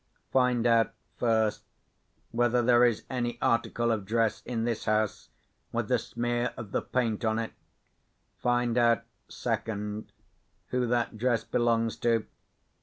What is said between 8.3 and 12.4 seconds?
Find out (second) who that dress belongs to.